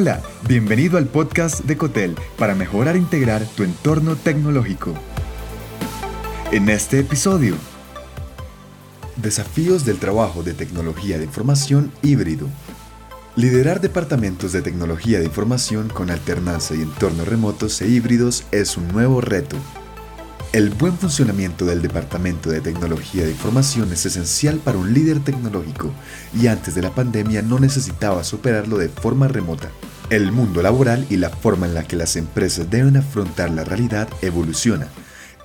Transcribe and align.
Hola, 0.00 0.22
bienvenido 0.46 0.96
al 0.96 1.08
podcast 1.08 1.64
de 1.64 1.76
Cotel 1.76 2.14
para 2.38 2.54
mejorar 2.54 2.94
e 2.94 3.00
integrar 3.00 3.44
tu 3.56 3.64
entorno 3.64 4.14
tecnológico. 4.14 4.94
En 6.52 6.68
este 6.68 7.00
episodio, 7.00 7.56
desafíos 9.16 9.84
del 9.84 9.98
trabajo 9.98 10.44
de 10.44 10.54
tecnología 10.54 11.18
de 11.18 11.24
información 11.24 11.90
híbrido. 12.00 12.46
Liderar 13.34 13.80
departamentos 13.80 14.52
de 14.52 14.62
tecnología 14.62 15.18
de 15.18 15.24
información 15.24 15.88
con 15.88 16.10
alternancia 16.10 16.76
y 16.76 16.82
entornos 16.82 17.26
remotos 17.26 17.82
e 17.82 17.88
híbridos 17.88 18.44
es 18.52 18.76
un 18.76 18.86
nuevo 18.86 19.20
reto. 19.20 19.56
El 20.50 20.70
buen 20.70 20.96
funcionamiento 20.96 21.66
del 21.66 21.82
Departamento 21.82 22.48
de 22.48 22.62
Tecnología 22.62 23.22
de 23.24 23.32
Información 23.32 23.92
es 23.92 24.06
esencial 24.06 24.56
para 24.56 24.78
un 24.78 24.94
líder 24.94 25.20
tecnológico 25.20 25.92
y 26.34 26.46
antes 26.46 26.74
de 26.74 26.80
la 26.80 26.94
pandemia 26.94 27.42
no 27.42 27.58
necesitaba 27.58 28.24
superarlo 28.24 28.78
de 28.78 28.88
forma 28.88 29.28
remota. 29.28 29.68
El 30.08 30.32
mundo 30.32 30.62
laboral 30.62 31.06
y 31.10 31.18
la 31.18 31.28
forma 31.28 31.66
en 31.66 31.74
la 31.74 31.84
que 31.84 31.96
las 31.96 32.16
empresas 32.16 32.70
deben 32.70 32.96
afrontar 32.96 33.50
la 33.50 33.62
realidad 33.62 34.08
evoluciona 34.22 34.88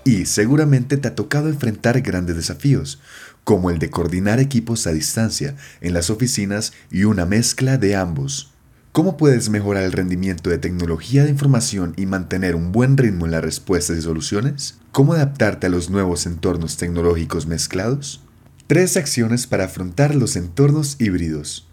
y 0.05 0.25
seguramente 0.25 0.95
te 0.95 1.09
ha 1.09 1.15
tocado 1.15 1.49
enfrentar 1.49 1.99
grandes 1.99 2.37
desafíos, 2.37 3.01
como 3.43 3.71
el 3.71 3.79
de 3.79 3.89
coordinar 3.89 4.39
equipos 4.39 4.87
a 4.87 4.93
distancia 4.93 5.57
en 5.81 5.93
las 5.93 6.09
oficinas 6.09 6.71
y 6.89 7.03
una 7.03 7.25
mezcla 7.25 7.77
de 7.77 7.97
ambos. 7.97 8.52
¿Cómo 8.93 9.17
puedes 9.17 9.49
mejorar 9.49 9.85
el 9.85 9.91
rendimiento 9.91 10.51
de 10.51 10.59
tecnología 10.59 11.23
de 11.23 11.31
información 11.31 11.95
y 11.97 12.05
mantener 12.05 12.53
un 12.53 12.71
buen 12.71 12.95
ritmo 12.95 13.25
en 13.25 13.31
las 13.31 13.43
respuestas 13.43 13.97
y 13.97 14.03
soluciones? 14.03 14.77
¿Cómo 14.91 15.13
adaptarte 15.13 15.65
a 15.65 15.71
los 15.71 15.89
nuevos 15.89 16.27
entornos 16.27 16.77
tecnológicos 16.77 17.47
mezclados? 17.47 18.21
Tres 18.67 18.95
acciones 18.95 19.47
para 19.47 19.65
afrontar 19.65 20.13
los 20.13 20.35
entornos 20.35 20.97
híbridos. 20.99 21.67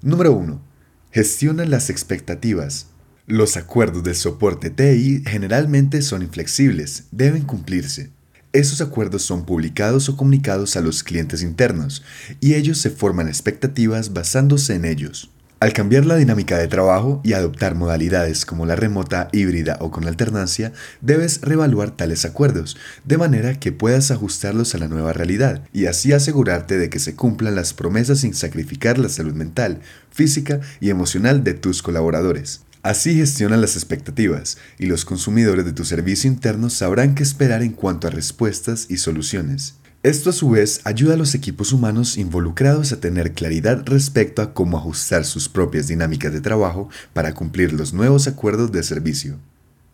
Número 0.00 0.30
1. 0.30 0.62
Gestiona 1.10 1.64
las 1.64 1.90
expectativas. 1.90 2.86
Los 3.26 3.56
acuerdos 3.56 4.04
de 4.04 4.14
soporte 4.14 4.70
TI 4.70 5.24
generalmente 5.26 6.02
son 6.02 6.22
inflexibles, 6.22 7.08
deben 7.10 7.42
cumplirse. 7.42 8.12
Esos 8.52 8.80
acuerdos 8.80 9.22
son 9.22 9.44
publicados 9.44 10.08
o 10.08 10.16
comunicados 10.16 10.76
a 10.76 10.82
los 10.82 11.02
clientes 11.02 11.42
internos, 11.42 12.04
y 12.38 12.54
ellos 12.54 12.78
se 12.78 12.90
forman 12.90 13.26
expectativas 13.26 14.12
basándose 14.12 14.76
en 14.76 14.84
ellos. 14.84 15.33
Al 15.64 15.72
cambiar 15.72 16.04
la 16.04 16.16
dinámica 16.16 16.58
de 16.58 16.68
trabajo 16.68 17.22
y 17.24 17.32
adoptar 17.32 17.74
modalidades 17.74 18.44
como 18.44 18.66
la 18.66 18.76
remota, 18.76 19.30
híbrida 19.32 19.78
o 19.80 19.90
con 19.90 20.06
alternancia, 20.06 20.74
debes 21.00 21.40
reevaluar 21.40 21.90
tales 21.90 22.26
acuerdos, 22.26 22.76
de 23.06 23.16
manera 23.16 23.58
que 23.58 23.72
puedas 23.72 24.10
ajustarlos 24.10 24.74
a 24.74 24.78
la 24.78 24.88
nueva 24.88 25.14
realidad 25.14 25.62
y 25.72 25.86
así 25.86 26.12
asegurarte 26.12 26.76
de 26.76 26.90
que 26.90 26.98
se 26.98 27.14
cumplan 27.14 27.54
las 27.54 27.72
promesas 27.72 28.20
sin 28.20 28.34
sacrificar 28.34 28.98
la 28.98 29.08
salud 29.08 29.32
mental, 29.32 29.80
física 30.10 30.60
y 30.80 30.90
emocional 30.90 31.44
de 31.44 31.54
tus 31.54 31.80
colaboradores. 31.80 32.60
Así 32.82 33.14
gestiona 33.14 33.56
las 33.56 33.74
expectativas 33.74 34.58
y 34.78 34.84
los 34.84 35.06
consumidores 35.06 35.64
de 35.64 35.72
tu 35.72 35.86
servicio 35.86 36.30
interno 36.30 36.68
sabrán 36.68 37.14
qué 37.14 37.22
esperar 37.22 37.62
en 37.62 37.72
cuanto 37.72 38.06
a 38.06 38.10
respuestas 38.10 38.84
y 38.90 38.98
soluciones. 38.98 39.76
Esto 40.04 40.28
a 40.28 40.32
su 40.34 40.50
vez 40.50 40.82
ayuda 40.84 41.14
a 41.14 41.16
los 41.16 41.34
equipos 41.34 41.72
humanos 41.72 42.18
involucrados 42.18 42.92
a 42.92 43.00
tener 43.00 43.32
claridad 43.32 43.84
respecto 43.86 44.42
a 44.42 44.52
cómo 44.52 44.76
ajustar 44.76 45.24
sus 45.24 45.48
propias 45.48 45.88
dinámicas 45.88 46.30
de 46.30 46.42
trabajo 46.42 46.90
para 47.14 47.32
cumplir 47.32 47.72
los 47.72 47.94
nuevos 47.94 48.26
acuerdos 48.26 48.70
de 48.70 48.82
servicio. 48.82 49.38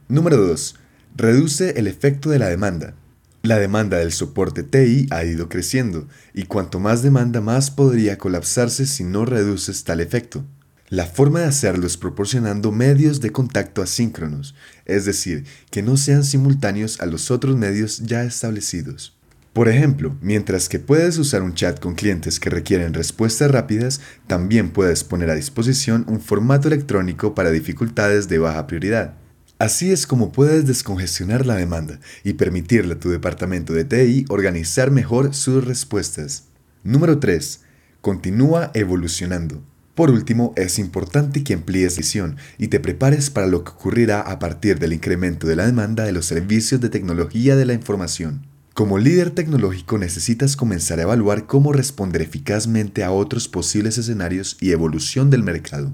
Número 0.09 0.37
2. 0.37 0.75
Reduce 1.15 1.79
el 1.79 1.87
efecto 1.87 2.29
de 2.29 2.41
la 2.41 2.49
demanda. 2.49 2.95
La 3.43 3.61
demanda 3.61 3.99
del 3.99 4.11
soporte 4.11 4.65
TI 4.65 5.07
ha 5.11 5.25
ido 5.25 5.49
creciendo 5.49 6.09
y 6.35 6.43
cuanto 6.47 6.81
más 6.81 7.05
demanda 7.05 7.41
más 7.41 7.71
podría 7.71 8.19
colapsarse 8.19 8.87
si 8.87 9.05
no 9.05 9.25
reduces 9.25 9.85
tal 9.85 10.01
efecto. 10.01 10.45
La 10.89 11.07
forma 11.07 11.39
de 11.39 11.47
hacerlo 11.47 11.87
es 11.87 11.97
proporcionando 11.97 12.73
medios 12.73 13.21
de 13.21 13.31
contacto 13.31 13.81
asíncronos, 13.81 14.57
es 14.87 15.05
decir, 15.05 15.45
que 15.71 15.85
no 15.85 15.97
sean 15.97 16.25
simultáneos 16.25 17.01
a 17.01 17.07
los 17.07 17.31
otros 17.31 17.57
medios 17.57 18.01
ya 18.01 18.25
establecidos. 18.25 19.20
Por 19.53 19.69
ejemplo, 19.69 20.17
mientras 20.23 20.69
que 20.69 20.79
puedes 20.79 21.19
usar 21.19 21.43
un 21.43 21.55
chat 21.55 21.81
con 21.81 21.97
clientes 21.97 22.39
que 22.39 22.51
requieren 22.51 22.95
respuestas 22.95 23.51
rápidas, 23.51 24.01
también 24.29 24.71
puedes 24.71 25.03
poner 25.03 25.29
a 25.29 25.35
disposición 25.35 26.05
un 26.07 26.21
formato 26.21 26.69
electrónico 26.69 27.35
para 27.35 27.51
dificultades 27.51 28.29
de 28.29 28.39
baja 28.39 28.69
prioridad. 28.69 29.15
Así 29.59 29.91
es 29.91 30.07
como 30.07 30.31
puedes 30.31 30.67
descongestionar 30.67 31.47
la 31.47 31.57
demanda 31.57 31.99
y 32.23 32.35
permitirle 32.35 32.95
a 32.95 33.01
tu 33.01 33.11
departamento 33.11 33.73
de 33.73 33.85
TI 33.85 34.25
organizar 34.29 34.93
mejor 34.93 35.35
sus 35.35 35.65
respuestas. 35.65 36.45
Número 36.85 37.19
3. 37.19 37.61
Continúa 38.01 38.71
evolucionando. 38.73 39.63
Por 39.97 40.11
último, 40.11 40.55
es 40.57 40.79
importante 40.79 41.43
que 41.43 41.55
amplíes 41.55 41.99
visión 41.99 42.37
y 42.57 42.69
te 42.69 42.79
prepares 42.79 43.29
para 43.31 43.49
lo 43.49 43.65
que 43.65 43.73
ocurrirá 43.73 44.21
a 44.21 44.39
partir 44.39 44.79
del 44.79 44.93
incremento 44.93 45.49
de 45.49 45.57
la 45.57 45.67
demanda 45.67 46.05
de 46.05 46.13
los 46.13 46.25
servicios 46.25 46.81
de 46.81 46.89
tecnología 46.89 47.57
de 47.57 47.67
la 47.67 47.75
información. 47.75 48.50
Como 48.81 48.97
líder 48.97 49.33
tecnológico 49.33 49.99
necesitas 49.99 50.57
comenzar 50.57 51.01
a 51.01 51.03
evaluar 51.03 51.47
cómo 51.47 51.75
responder 51.75 52.23
eficazmente 52.23 53.05
a 53.05 53.13
otros 53.13 53.47
posibles 53.47 53.99
escenarios 53.99 54.57
y 54.59 54.71
evolución 54.71 55.29
del 55.29 55.43
mercado. 55.43 55.93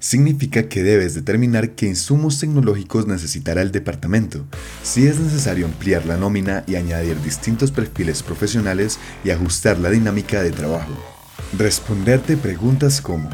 Significa 0.00 0.68
que 0.68 0.82
debes 0.82 1.14
determinar 1.14 1.70
qué 1.70 1.86
insumos 1.86 2.38
tecnológicos 2.38 3.06
necesitará 3.06 3.62
el 3.62 3.72
departamento, 3.72 4.44
si 4.82 5.06
es 5.06 5.18
necesario 5.18 5.64
ampliar 5.64 6.04
la 6.04 6.18
nómina 6.18 6.62
y 6.66 6.74
añadir 6.74 7.18
distintos 7.22 7.70
perfiles 7.70 8.22
profesionales 8.22 8.98
y 9.24 9.30
ajustar 9.30 9.78
la 9.78 9.88
dinámica 9.88 10.42
de 10.42 10.50
trabajo. 10.50 10.92
Responderte 11.56 12.36
preguntas 12.36 13.00
como 13.00 13.30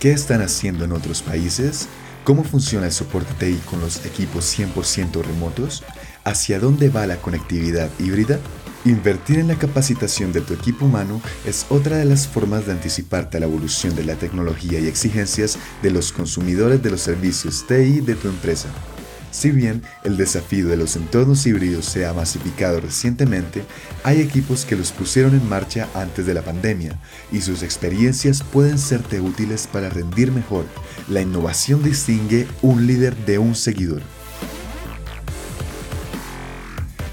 ¿qué 0.00 0.10
están 0.10 0.42
haciendo 0.42 0.84
en 0.84 0.90
otros 0.90 1.22
países? 1.22 1.86
¿Cómo 2.24 2.42
funciona 2.42 2.86
el 2.86 2.92
soporte 2.92 3.32
TI 3.38 3.60
con 3.70 3.80
los 3.80 4.04
equipos 4.04 4.58
100% 4.58 5.22
remotos? 5.22 5.84
¿Hacia 6.24 6.60
dónde 6.60 6.90
va 6.90 7.06
la 7.06 7.16
conectividad 7.16 7.88
híbrida? 7.98 8.38
Invertir 8.84 9.38
en 9.38 9.48
la 9.48 9.58
capacitación 9.58 10.32
de 10.32 10.42
tu 10.42 10.52
equipo 10.52 10.84
humano 10.84 11.20
es 11.46 11.66
otra 11.70 11.96
de 11.96 12.04
las 12.04 12.28
formas 12.28 12.66
de 12.66 12.72
anticiparte 12.72 13.38
a 13.38 13.40
la 13.40 13.46
evolución 13.46 13.94
de 13.96 14.04
la 14.04 14.16
tecnología 14.16 14.80
y 14.80 14.86
exigencias 14.86 15.58
de 15.82 15.90
los 15.90 16.12
consumidores 16.12 16.82
de 16.82 16.90
los 16.90 17.00
servicios 17.00 17.66
TI 17.66 18.00
de 18.00 18.14
tu 18.16 18.28
empresa. 18.28 18.68
Si 19.30 19.50
bien 19.50 19.82
el 20.04 20.16
desafío 20.16 20.68
de 20.68 20.76
los 20.76 20.96
entornos 20.96 21.46
híbridos 21.46 21.86
se 21.86 22.04
ha 22.04 22.12
masificado 22.12 22.80
recientemente, 22.80 23.62
hay 24.02 24.20
equipos 24.20 24.66
que 24.66 24.76
los 24.76 24.92
pusieron 24.92 25.34
en 25.34 25.48
marcha 25.48 25.88
antes 25.94 26.26
de 26.26 26.34
la 26.34 26.42
pandemia 26.42 26.98
y 27.32 27.40
sus 27.40 27.62
experiencias 27.62 28.42
pueden 28.42 28.78
serte 28.78 29.20
útiles 29.20 29.66
para 29.66 29.88
rendir 29.88 30.32
mejor. 30.32 30.66
La 31.08 31.22
innovación 31.22 31.82
distingue 31.82 32.46
un 32.60 32.86
líder 32.86 33.16
de 33.24 33.38
un 33.38 33.54
seguidor. 33.54 34.02